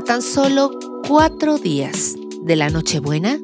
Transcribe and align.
A 0.00 0.02
tan 0.02 0.22
solo 0.22 0.70
cuatro 1.06 1.58
días 1.58 2.14
de 2.40 2.56
la 2.56 2.70
Nochebuena, 2.70 3.38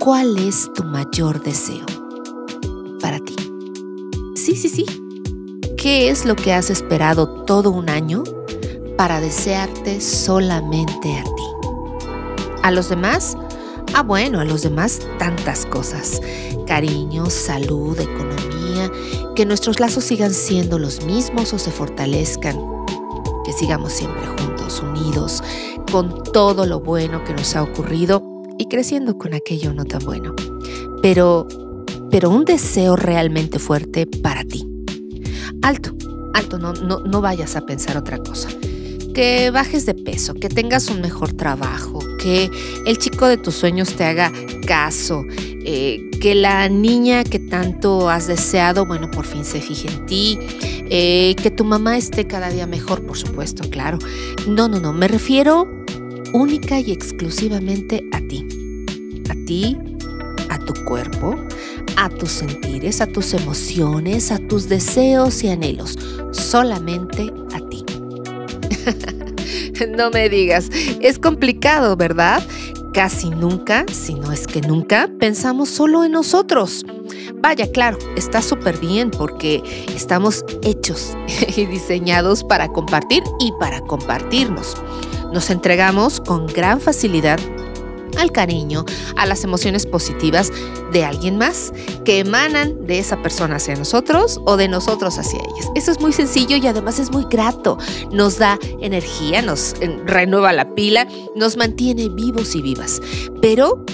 ¿cuál 0.00 0.38
es 0.38 0.72
tu 0.72 0.84
mayor 0.84 1.42
deseo 1.42 1.84
para 2.98 3.18
ti? 3.18 3.36
Sí, 4.36 4.56
sí, 4.56 4.70
sí. 4.70 4.86
¿Qué 5.76 6.08
es 6.08 6.24
lo 6.24 6.34
que 6.34 6.54
has 6.54 6.70
esperado 6.70 7.44
todo 7.44 7.72
un 7.72 7.90
año 7.90 8.24
para 8.96 9.20
desearte 9.20 10.00
solamente 10.00 11.14
a 11.14 11.24
ti? 11.24 11.42
¿A 12.62 12.70
los 12.70 12.88
demás? 12.88 13.36
Ah, 13.92 14.02
bueno, 14.02 14.40
a 14.40 14.46
los 14.46 14.62
demás 14.62 14.98
tantas 15.18 15.66
cosas. 15.66 16.22
Cariño, 16.66 17.28
salud, 17.28 18.00
economía, 18.00 18.90
que 19.36 19.44
nuestros 19.44 19.78
lazos 19.78 20.04
sigan 20.04 20.32
siendo 20.32 20.78
los 20.78 21.04
mismos 21.04 21.52
o 21.52 21.58
se 21.58 21.70
fortalezcan, 21.70 22.83
que 23.44 23.52
sigamos 23.52 23.92
siempre 23.92 24.26
juntos, 24.26 24.80
unidos, 24.80 25.42
con 25.90 26.22
todo 26.32 26.66
lo 26.66 26.80
bueno 26.80 27.22
que 27.24 27.34
nos 27.34 27.54
ha 27.56 27.62
ocurrido 27.62 28.22
y 28.58 28.66
creciendo 28.66 29.18
con 29.18 29.34
aquello 29.34 29.72
no 29.72 29.84
tan 29.84 30.04
bueno. 30.04 30.34
Pero, 31.02 31.46
pero 32.10 32.30
un 32.30 32.44
deseo 32.44 32.96
realmente 32.96 33.58
fuerte 33.58 34.06
para 34.06 34.44
ti. 34.44 34.66
Alto, 35.62 35.94
alto, 36.34 36.58
no, 36.58 36.72
no, 36.72 37.00
no 37.00 37.20
vayas 37.20 37.56
a 37.56 37.66
pensar 37.66 37.96
otra 37.96 38.18
cosa. 38.18 38.48
Que 39.14 39.50
bajes 39.50 39.86
de 39.86 39.94
peso, 39.94 40.34
que 40.34 40.48
tengas 40.48 40.88
un 40.88 41.00
mejor 41.00 41.32
trabajo, 41.34 42.00
que 42.18 42.50
el 42.84 42.98
chico 42.98 43.28
de 43.28 43.36
tus 43.36 43.54
sueños 43.54 43.94
te 43.94 44.04
haga 44.04 44.32
caso, 44.66 45.24
eh, 45.66 46.10
que 46.20 46.34
la 46.34 46.68
niña 46.68 47.22
que 47.22 47.38
tanto 47.38 48.10
has 48.10 48.26
deseado, 48.26 48.86
bueno, 48.86 49.10
por 49.10 49.24
fin 49.24 49.44
se 49.44 49.60
fije 49.60 49.88
en 49.88 50.06
ti, 50.06 50.38
eh, 50.90 51.34
que 51.42 51.50
tu 51.50 51.64
mamá 51.64 51.96
esté 51.96 52.26
cada 52.26 52.50
día 52.50 52.66
mejor, 52.66 53.02
por 53.02 53.16
supuesto, 53.16 53.68
claro. 53.70 53.98
No, 54.46 54.68
no, 54.68 54.80
no, 54.80 54.92
me 54.92 55.08
refiero 55.08 55.68
única 56.32 56.80
y 56.80 56.92
exclusivamente 56.92 58.04
a 58.12 58.20
ti. 58.20 58.46
A 59.30 59.34
ti, 59.46 59.78
a 60.50 60.58
tu 60.58 60.74
cuerpo, 60.84 61.36
a 61.96 62.08
tus 62.08 62.30
sentires, 62.30 63.00
a 63.00 63.06
tus 63.06 63.34
emociones, 63.34 64.30
a 64.32 64.38
tus 64.38 64.68
deseos 64.68 65.42
y 65.44 65.48
anhelos. 65.48 65.98
Solamente 66.32 67.32
a 67.54 67.60
ti. 67.68 67.84
no 69.96 70.10
me 70.10 70.28
digas, 70.28 70.68
es 71.00 71.18
complicado, 71.18 71.96
¿verdad? 71.96 72.42
Casi 72.92 73.30
nunca, 73.30 73.84
si 73.92 74.14
no 74.14 74.32
es 74.32 74.46
que 74.46 74.60
nunca, 74.60 75.08
pensamos 75.18 75.68
solo 75.68 76.04
en 76.04 76.12
nosotros. 76.12 76.84
Vaya, 77.40 77.70
claro, 77.70 77.98
está 78.16 78.40
súper 78.40 78.78
bien 78.78 79.10
porque 79.10 79.62
estamos 79.94 80.44
hechos 80.62 81.16
y 81.56 81.66
diseñados 81.66 82.44
para 82.44 82.68
compartir 82.68 83.22
y 83.38 83.52
para 83.60 83.80
compartirnos. 83.82 84.76
Nos 85.32 85.50
entregamos 85.50 86.20
con 86.20 86.46
gran 86.46 86.80
facilidad 86.80 87.38
al 88.16 88.32
cariño, 88.32 88.84
a 89.16 89.26
las 89.26 89.44
emociones 89.44 89.86
positivas 89.86 90.52
de 90.92 91.04
alguien 91.04 91.36
más 91.36 91.72
que 92.04 92.20
emanan 92.20 92.86
de 92.86 92.98
esa 92.98 93.20
persona 93.22 93.56
hacia 93.56 93.74
nosotros 93.74 94.40
o 94.44 94.56
de 94.56 94.68
nosotros 94.68 95.18
hacia 95.18 95.40
ellas. 95.40 95.68
Eso 95.74 95.90
es 95.90 96.00
muy 96.00 96.12
sencillo 96.12 96.56
y 96.56 96.66
además 96.66 96.98
es 96.98 97.10
muy 97.10 97.24
grato. 97.24 97.78
Nos 98.12 98.38
da 98.38 98.58
energía, 98.80 99.42
nos 99.42 99.74
eh, 99.80 100.00
renueva 100.06 100.52
la 100.52 100.74
pila, 100.74 101.08
nos 101.34 101.56
mantiene 101.56 102.08
vivos 102.08 102.54
y 102.54 102.62
vivas. 102.62 103.00
Pero, 103.40 103.84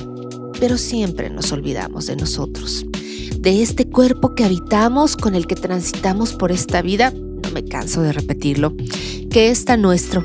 pero 0.59 0.77
siempre 0.77 1.31
nos 1.31 1.53
olvidamos 1.53 2.07
de 2.07 2.17
nosotros, 2.17 2.85
de 3.41 3.63
este 3.63 3.89
cuerpo 3.89 4.35
que 4.35 4.45
habitamos, 4.45 5.17
con 5.17 5.35
el 5.35 5.47
que 5.47 5.55
transitamos 5.55 6.35
por 6.35 6.53
esta 6.53 6.83
vida, 6.83 7.11
no 7.11 7.51
me 7.53 7.65
canso 7.65 8.03
de 8.03 8.13
repetirlo, 8.13 8.75
que 9.31 9.49
está 9.49 9.79
nuestro, 9.79 10.23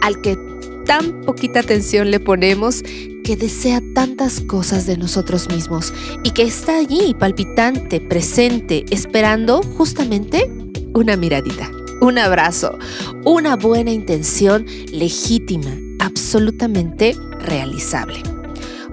al 0.00 0.20
que 0.22 0.38
tan 0.86 1.22
poquita 1.22 1.60
atención 1.60 2.12
le 2.12 2.20
ponemos 2.20 2.82
que 3.24 3.36
desea 3.36 3.82
tantas 3.96 4.40
cosas 4.40 4.86
de 4.86 4.96
nosotros 4.96 5.48
mismos 5.48 5.92
y 6.22 6.30
que 6.30 6.44
está 6.44 6.78
allí 6.78 7.12
palpitante, 7.18 8.00
presente, 8.00 8.84
esperando 8.90 9.62
justamente 9.76 10.48
una 10.94 11.16
miradita, 11.16 11.68
un 12.00 12.16
abrazo, 12.18 12.78
una 13.24 13.56
buena 13.56 13.90
intención 13.90 14.64
legítima, 14.92 15.76
absolutamente 15.98 17.16
realizable. 17.40 18.35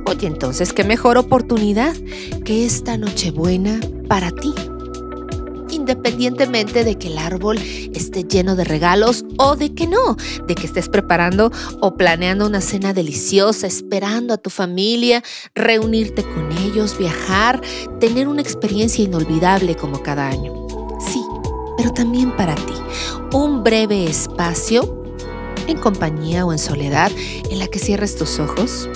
Oye, 0.05 0.27
entonces, 0.27 0.73
¿qué 0.73 0.83
mejor 0.83 1.17
oportunidad 1.17 1.95
que 2.45 2.65
esta 2.65 2.97
Nochebuena 2.97 3.79
para 4.07 4.31
ti? 4.31 4.53
independientemente 5.83 6.85
de 6.85 6.97
que 6.97 7.07
el 7.07 7.17
árbol 7.17 7.57
esté 7.93 8.23
lleno 8.23 8.55
de 8.55 8.63
regalos 8.63 9.25
o 9.37 9.55
de 9.55 9.73
que 9.73 9.85
no, 9.85 10.15
de 10.47 10.55
que 10.55 10.65
estés 10.65 10.87
preparando 10.87 11.51
o 11.81 11.95
planeando 11.95 12.47
una 12.47 12.61
cena 12.61 12.93
deliciosa, 12.93 13.67
esperando 13.67 14.33
a 14.33 14.37
tu 14.37 14.49
familia, 14.49 15.23
reunirte 15.53 16.23
con 16.23 16.51
ellos, 16.59 16.97
viajar, 16.97 17.61
tener 17.99 18.27
una 18.27 18.41
experiencia 18.41 19.03
inolvidable 19.03 19.75
como 19.75 20.01
cada 20.01 20.29
año. 20.29 20.67
Sí, 20.99 21.21
pero 21.75 21.91
también 21.91 22.35
para 22.37 22.55
ti, 22.55 22.75
un 23.33 23.63
breve 23.63 24.05
espacio 24.05 25.03
en 25.67 25.77
compañía 25.77 26.45
o 26.45 26.53
en 26.53 26.59
soledad 26.59 27.11
en 27.49 27.59
la 27.59 27.67
que 27.67 27.79
cierres 27.79 28.15
tus 28.15 28.39
ojos, 28.39 28.89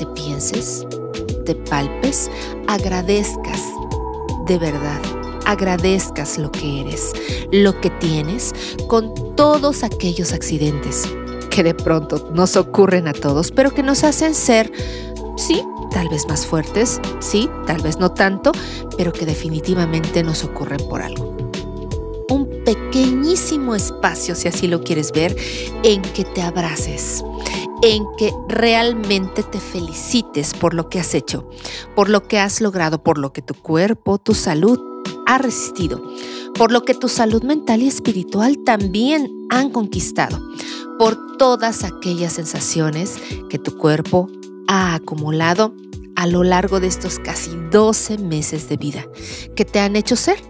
te 0.00 0.06
pienses, 0.06 0.86
te 1.44 1.54
palpes, 1.54 2.30
agradezcas 2.66 3.62
de 4.46 4.58
verdad 4.58 5.00
agradezcas 5.44 6.38
lo 6.38 6.50
que 6.52 6.80
eres, 6.80 7.12
lo 7.50 7.80
que 7.80 7.90
tienes, 7.90 8.54
con 8.86 9.34
todos 9.34 9.82
aquellos 9.82 10.32
accidentes 10.32 11.08
que 11.50 11.64
de 11.64 11.74
pronto 11.74 12.30
nos 12.32 12.56
ocurren 12.56 13.08
a 13.08 13.12
todos, 13.12 13.50
pero 13.50 13.72
que 13.72 13.82
nos 13.82 14.04
hacen 14.04 14.34
ser, 14.34 14.72
sí, 15.36 15.64
tal 15.90 16.08
vez 16.08 16.28
más 16.28 16.46
fuertes, 16.46 17.00
sí, 17.18 17.50
tal 17.66 17.82
vez 17.82 17.98
no 17.98 18.12
tanto, 18.12 18.52
pero 18.96 19.12
que 19.12 19.26
definitivamente 19.26 20.22
nos 20.22 20.44
ocurren 20.44 20.80
por 20.88 21.02
algo. 21.02 21.36
Un 22.28 22.62
pequeñísimo 22.64 23.74
espacio, 23.74 24.36
si 24.36 24.46
así 24.46 24.68
lo 24.68 24.84
quieres 24.84 25.10
ver, 25.10 25.36
en 25.82 26.02
que 26.02 26.24
te 26.24 26.42
abraces, 26.42 27.24
en 27.82 28.04
que 28.18 28.32
realmente 28.48 29.42
te 29.42 29.58
felicites 29.58 30.54
por 30.54 30.74
lo 30.74 30.88
que 30.88 31.00
has 31.00 31.14
hecho, 31.14 31.48
por 31.96 32.08
lo 32.08 32.26
que 32.26 32.38
has 32.38 32.60
logrado, 32.60 33.02
por 33.02 33.18
lo 33.18 33.32
que 33.32 33.42
tu 33.42 33.54
cuerpo, 33.54 34.18
tu 34.18 34.34
salud 34.34 34.78
ha 35.26 35.38
resistido, 35.38 36.02
por 36.54 36.72
lo 36.72 36.82
que 36.82 36.94
tu 36.94 37.08
salud 37.08 37.42
mental 37.42 37.82
y 37.82 37.88
espiritual 37.88 38.58
también 38.64 39.30
han 39.48 39.70
conquistado, 39.70 40.38
por 40.98 41.38
todas 41.38 41.84
aquellas 41.84 42.34
sensaciones 42.34 43.16
que 43.48 43.58
tu 43.58 43.78
cuerpo 43.78 44.28
ha 44.68 44.94
acumulado 44.94 45.74
a 46.16 46.26
lo 46.26 46.44
largo 46.44 46.80
de 46.80 46.86
estos 46.86 47.18
casi 47.18 47.50
12 47.70 48.18
meses 48.18 48.68
de 48.68 48.76
vida, 48.76 49.06
que 49.56 49.64
te 49.64 49.80
han 49.80 49.96
hecho 49.96 50.16
ser 50.16 50.42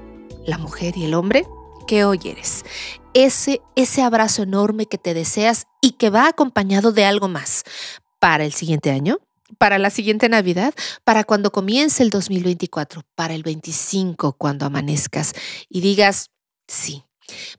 la 0.46 0.58
mujer 0.58 0.96
y 0.96 1.04
el 1.04 1.14
hombre 1.14 1.46
que 1.86 2.04
hoy 2.04 2.18
eres. 2.24 2.64
Ese, 3.12 3.60
ese 3.74 4.02
abrazo 4.02 4.42
enorme 4.42 4.86
que 4.86 4.96
te 4.96 5.14
deseas 5.14 5.66
y 5.80 5.92
que 5.92 6.10
va 6.10 6.28
acompañado 6.28 6.92
de 6.92 7.04
algo 7.04 7.28
más 7.28 7.64
para 8.20 8.44
el 8.44 8.52
siguiente 8.52 8.90
año, 8.90 9.18
para 9.58 9.78
la 9.78 9.90
siguiente 9.90 10.28
Navidad, 10.28 10.74
para 11.02 11.24
cuando 11.24 11.50
comience 11.50 12.04
el 12.04 12.10
2024, 12.10 13.02
para 13.16 13.34
el 13.34 13.42
25, 13.42 14.34
cuando 14.34 14.64
amanezcas 14.66 15.34
y 15.68 15.80
digas, 15.80 16.30
sí, 16.68 17.02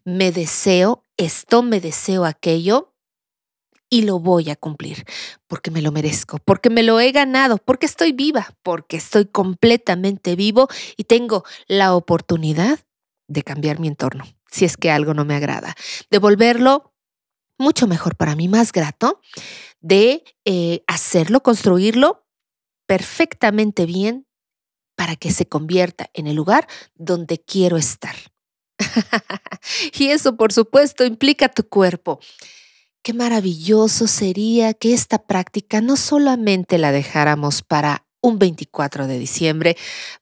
me 0.06 0.32
deseo 0.32 1.04
esto, 1.18 1.64
me 1.64 1.82
deseo 1.82 2.24
aquello 2.24 2.94
y 3.90 4.04
lo 4.04 4.20
voy 4.20 4.50
a 4.50 4.56
cumplir, 4.56 5.04
porque 5.48 5.70
me 5.70 5.82
lo 5.82 5.92
merezco, 5.92 6.38
porque 6.46 6.70
me 6.70 6.82
lo 6.82 7.02
he 7.02 7.12
ganado, 7.12 7.58
porque 7.58 7.86
estoy 7.86 8.14
viva, 8.14 8.56
porque 8.64 8.96
estoy 8.96 9.26
completamente 9.26 10.38
vivo 10.38 10.70
y 10.96 11.04
tengo 11.04 11.44
la 11.68 11.94
oportunidad 11.94 12.80
de 13.28 13.44
cambiar 13.44 13.80
mi 13.80 13.90
entorno, 13.90 14.24
si 14.52 14.66
es 14.66 14.78
que 14.78 14.92
algo 14.92 15.14
no 15.14 15.26
me 15.26 15.36
agrada, 15.36 15.76
de 16.10 16.18
volverlo 16.20 16.94
mucho 17.58 17.88
mejor 17.88 18.16
para 18.16 18.36
mí, 18.36 18.48
más 18.48 18.72
grato, 18.72 19.22
de 19.80 20.24
eh, 20.46 20.84
hacerlo, 20.88 21.42
construirlo 21.44 22.28
perfectamente 22.88 23.86
bien 23.86 24.28
para 24.96 25.16
que 25.16 25.32
se 25.32 25.48
convierta 25.48 26.10
en 26.14 26.28
el 26.28 26.36
lugar 26.36 26.68
donde 26.96 27.40
quiero 27.40 27.78
estar. 27.78 28.16
y 29.98 30.08
eso, 30.08 30.36
por 30.36 30.52
supuesto, 30.52 31.06
implica 31.06 31.50
tu 31.50 31.68
cuerpo. 31.68 32.20
Qué 33.04 33.14
maravilloso 33.14 34.08
sería 34.08 34.74
que 34.74 34.94
esta 34.94 35.26
práctica 35.26 35.82
no 35.82 35.98
solamente 35.98 36.78
la 36.78 36.92
dejáramos 36.92 37.64
para 37.64 38.06
un 38.22 38.40
24 38.40 39.08
de 39.08 39.20
diciembre, 39.20 39.78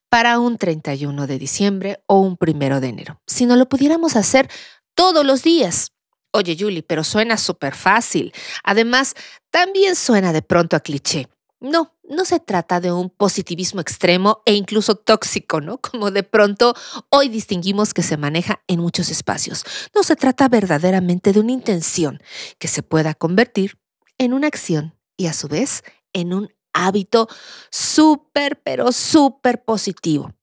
para 0.10 0.40
un 0.40 0.58
31 0.58 1.28
de 1.28 1.38
diciembre 1.38 2.04
o 2.08 2.20
un 2.20 2.36
primero 2.36 2.80
de 2.80 2.88
enero, 2.88 3.22
sino 3.28 3.56
lo 3.56 3.70
pudiéramos 3.70 4.16
hacer 4.16 4.50
todos 4.96 5.26
los 5.26 5.44
días. 5.44 5.92
Oye, 6.32 6.56
Julie, 6.60 6.84
pero 6.84 7.04
suena 7.04 7.38
súper 7.38 7.76
fácil. 7.76 8.34
Además, 8.64 9.16
también 9.50 9.96
suena 9.96 10.34
de 10.34 10.42
pronto 10.42 10.76
a 10.76 10.80
cliché. 10.80 11.28
No, 11.60 11.96
no 12.08 12.24
se 12.24 12.40
trata 12.40 12.80
de 12.80 12.92
un 12.92 13.10
positivismo 13.10 13.82
extremo 13.82 14.42
e 14.46 14.54
incluso 14.54 14.96
tóxico, 14.96 15.60
¿no? 15.60 15.78
Como 15.80 16.10
de 16.10 16.24
pronto 16.24 16.74
hoy 17.10 17.28
distinguimos 17.28 17.94
que 17.94 18.04
se 18.04 18.16
maneja 18.16 18.62
en 18.68 18.80
muchos 18.80 19.10
espacios. 19.10 19.66
No 19.94 20.04
se 20.04 20.16
trata 20.16 20.48
verdaderamente 20.48 21.34
de 21.34 21.40
una 21.40 21.52
intención 21.52 22.22
que 22.60 22.68
se 22.68 22.82
pueda 22.82 23.14
convertir 23.14 23.78
en 24.18 24.34
una 24.34 24.48
acción 24.48 24.96
y 25.18 25.28
a 25.28 25.34
su 25.34 25.50
vez 25.50 25.84
en 26.14 26.34
un 26.34 26.50
hábito 26.74 27.28
súper, 27.70 28.62
pero 28.64 28.92
súper 28.92 29.64
positivo 29.64 30.34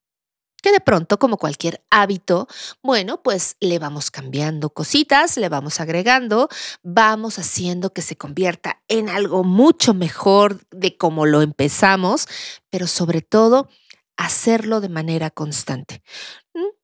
que 0.66 0.72
de 0.72 0.80
pronto, 0.80 1.20
como 1.20 1.36
cualquier 1.36 1.84
hábito, 1.90 2.48
bueno, 2.82 3.22
pues 3.22 3.56
le 3.60 3.78
vamos 3.78 4.10
cambiando 4.10 4.70
cositas, 4.70 5.36
le 5.36 5.48
vamos 5.48 5.78
agregando, 5.78 6.48
vamos 6.82 7.38
haciendo 7.38 7.92
que 7.92 8.02
se 8.02 8.16
convierta 8.16 8.82
en 8.88 9.08
algo 9.08 9.44
mucho 9.44 9.94
mejor 9.94 10.66
de 10.72 10.96
como 10.96 11.24
lo 11.24 11.40
empezamos, 11.42 12.26
pero 12.68 12.88
sobre 12.88 13.22
todo 13.22 13.68
hacerlo 14.16 14.80
de 14.80 14.88
manera 14.88 15.30
constante. 15.30 16.02
¿Mm? 16.52 16.74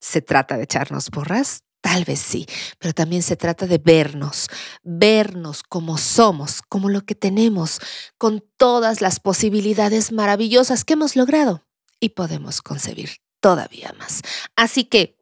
¿Se 0.00 0.20
trata 0.20 0.56
de 0.56 0.64
echarnos 0.64 1.08
porras? 1.10 1.65
Tal 1.80 2.04
vez 2.04 2.18
sí, 2.18 2.46
pero 2.78 2.92
también 2.94 3.22
se 3.22 3.36
trata 3.36 3.66
de 3.66 3.78
vernos, 3.78 4.48
vernos 4.82 5.62
como 5.62 5.98
somos, 5.98 6.62
como 6.62 6.88
lo 6.88 7.02
que 7.02 7.14
tenemos, 7.14 7.80
con 8.18 8.44
todas 8.56 9.00
las 9.00 9.20
posibilidades 9.20 10.10
maravillosas 10.10 10.84
que 10.84 10.94
hemos 10.94 11.14
logrado 11.16 11.64
y 12.00 12.10
podemos 12.10 12.62
concebir 12.62 13.18
todavía 13.40 13.94
más. 13.98 14.22
Así 14.56 14.84
que, 14.84 15.16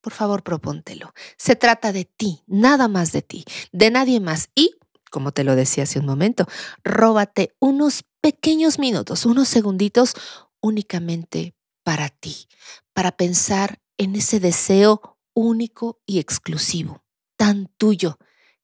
por 0.00 0.12
favor, 0.12 0.42
propóntelo. 0.42 1.12
Se 1.36 1.56
trata 1.56 1.92
de 1.92 2.04
ti, 2.04 2.42
nada 2.46 2.88
más 2.88 3.12
de 3.12 3.22
ti, 3.22 3.44
de 3.72 3.90
nadie 3.90 4.20
más. 4.20 4.50
Y, 4.54 4.76
como 5.10 5.32
te 5.32 5.44
lo 5.44 5.56
decía 5.56 5.84
hace 5.84 5.98
un 5.98 6.06
momento, 6.06 6.46
róbate 6.84 7.54
unos 7.58 8.04
pequeños 8.20 8.78
minutos, 8.78 9.26
unos 9.26 9.48
segunditos 9.48 10.14
únicamente 10.60 11.54
para 11.82 12.08
ti, 12.08 12.48
para 12.92 13.12
pensar 13.12 13.80
en 13.98 14.16
ese 14.16 14.40
deseo 14.40 15.13
único 15.34 16.00
y 16.06 16.18
exclusivo, 16.18 17.04
tan 17.36 17.68
tuyo, 17.76 18.18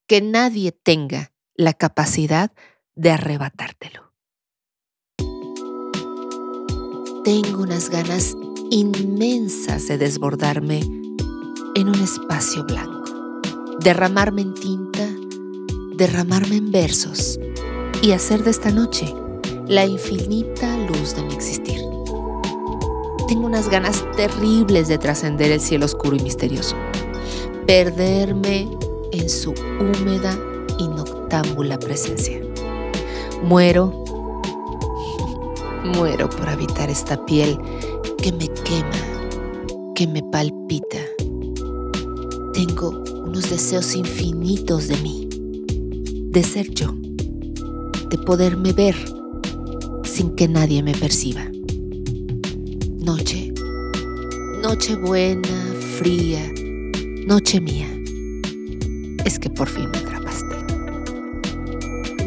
que 0.07 0.21
nadie 0.21 0.73
tenga 0.73 1.33
la 1.55 1.75
capacidad 1.75 2.53
de 2.95 3.11
arrebatártelo. 3.11 4.13
Tengo 7.25 7.63
unas 7.63 7.91
ganas 7.91 8.35
inmensas 8.71 9.89
de 9.89 9.99
desbordarme 9.99 10.81
en 11.75 11.89
un 11.89 12.01
espacio 12.01 12.65
blanco, 12.65 13.41
derramarme 13.81 14.43
en 14.43 14.55
tinta, 14.55 15.07
derramarme 15.97 16.57
en 16.57 16.73
versos 16.73 17.39
y 18.03 18.13
hacer 18.13 18.43
de 18.43 18.51
esta 18.51 18.71
noche 18.71 19.15
la 19.67 19.85
infinita 19.85 20.77
luz 20.89 21.15
de 21.15 21.23
mi 21.23 21.35
existir. 21.35 22.00
Tengo 23.31 23.47
unas 23.47 23.69
ganas 23.69 24.05
terribles 24.17 24.89
de 24.89 24.99
trascender 24.99 25.53
el 25.53 25.61
cielo 25.61 25.85
oscuro 25.85 26.17
y 26.17 26.21
misterioso, 26.21 26.75
perderme 27.65 28.69
en 29.13 29.31
su 29.31 29.55
húmeda 29.79 30.37
y 30.81 30.89
noctámbula 30.89 31.79
presencia. 31.79 32.41
Muero 33.45 34.03
Muero 35.95 36.29
por 36.29 36.49
habitar 36.49 36.91
esta 36.91 37.25
piel 37.25 37.57
que 38.21 38.33
me 38.33 38.49
quema, 38.49 39.95
que 39.95 40.09
me 40.09 40.25
palpita. 40.25 40.99
Tengo 42.53 43.01
unos 43.25 43.49
deseos 43.49 43.95
infinitos 43.95 44.89
de 44.89 44.97
mí, 44.97 45.29
de 46.33 46.43
ser 46.43 46.69
yo, 46.75 46.89
de 48.11 48.19
poderme 48.27 48.73
ver 48.73 48.97
sin 50.03 50.35
que 50.35 50.49
nadie 50.49 50.83
me 50.83 50.95
perciba. 50.95 51.47
Noche, 53.11 53.53
noche 54.63 54.95
buena, 54.95 55.49
fría, 55.99 56.41
noche 57.27 57.61
mía. 57.61 57.89
Es 59.25 59.41
que 59.41 59.51
por 59.51 59.69
fin 59.69 59.91
me 59.91 59.99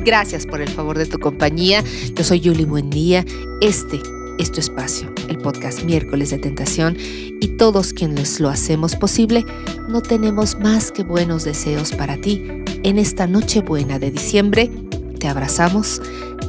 Gracias 0.04 0.46
por 0.46 0.60
el 0.60 0.68
favor 0.68 0.98
de 0.98 1.06
tu 1.06 1.20
compañía. 1.20 1.82
Yo 2.14 2.26
soy 2.26 2.42
Julie 2.44 2.66
Buendía. 2.66 3.24
Este 3.62 4.02
es 4.40 4.52
tu 4.52 4.60
espacio, 4.60 5.10
el 5.30 5.38
podcast 5.38 5.84
Miércoles 5.86 6.32
de 6.32 6.40
Tentación, 6.40 6.98
y 7.00 7.48
todos 7.56 7.94
quienes 7.94 8.42
lo 8.42 8.50
hacemos 8.50 8.98
posible, 8.98 9.46
no 9.88 10.02
tenemos 10.02 10.60
más 10.60 10.92
que 10.92 11.04
buenos 11.04 11.46
deseos 11.46 11.94
para 11.94 12.18
ti. 12.18 12.44
En 12.84 13.00
esta 13.00 13.26
noche 13.26 13.62
buena 13.62 14.00
de 14.00 14.12
diciembre, 14.12 14.70
te 15.18 15.30
abrazamos, 15.30 16.02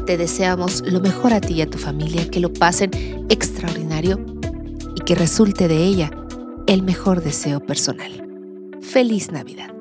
te 0.05 0.17
deseamos 0.17 0.83
lo 0.87 1.01
mejor 1.01 1.33
a 1.33 1.41
ti 1.41 1.55
y 1.55 1.63
a 1.63 1.71
tu 1.71 1.79
familia, 1.79 2.29
que 2.31 2.41
lo 2.41 2.53
pasen 2.53 2.91
extraordinario 3.29 4.25
y 4.97 5.01
que 5.01 5.15
resulte 5.15 5.69
de 5.69 5.85
ella 5.85 6.11
el 6.67 6.83
mejor 6.83 7.23
deseo 7.23 7.61
personal. 7.61 8.29
Feliz 8.81 9.31
Navidad. 9.31 9.75